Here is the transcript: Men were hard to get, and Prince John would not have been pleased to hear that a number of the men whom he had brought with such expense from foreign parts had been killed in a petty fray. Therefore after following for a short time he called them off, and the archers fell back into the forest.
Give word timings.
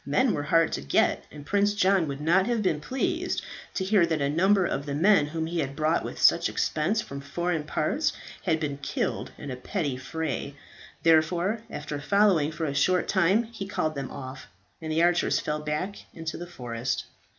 Men 0.03 0.33
were 0.33 0.41
hard 0.41 0.71
to 0.73 0.81
get, 0.81 1.25
and 1.31 1.45
Prince 1.45 1.75
John 1.75 2.07
would 2.07 2.19
not 2.21 2.47
have 2.47 2.63
been 2.63 2.81
pleased 2.81 3.43
to 3.75 3.83
hear 3.83 4.03
that 4.07 4.19
a 4.19 4.29
number 4.31 4.65
of 4.65 4.87
the 4.87 4.95
men 4.95 5.27
whom 5.27 5.45
he 5.45 5.59
had 5.59 5.75
brought 5.75 6.03
with 6.03 6.19
such 6.19 6.49
expense 6.49 7.01
from 7.03 7.21
foreign 7.21 7.65
parts 7.65 8.11
had 8.45 8.59
been 8.59 8.79
killed 8.79 9.29
in 9.37 9.51
a 9.51 9.55
petty 9.55 9.97
fray. 9.97 10.55
Therefore 11.03 11.61
after 11.69 12.01
following 12.01 12.51
for 12.51 12.65
a 12.65 12.73
short 12.73 13.07
time 13.07 13.43
he 13.43 13.67
called 13.67 13.93
them 13.93 14.09
off, 14.09 14.47
and 14.81 14.91
the 14.91 15.03
archers 15.03 15.39
fell 15.39 15.59
back 15.59 15.97
into 16.15 16.35
the 16.35 16.47
forest. 16.47 17.03